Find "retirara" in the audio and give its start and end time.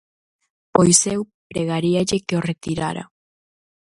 2.51-3.03